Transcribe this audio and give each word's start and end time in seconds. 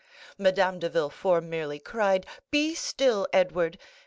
Madame 0.35 0.79
de 0.79 0.89
Villefort 0.89 1.43
merely 1.43 1.77
cried, 1.77 2.25
"Be 2.49 2.73
still, 2.73 3.27
Edward!" 3.31 3.77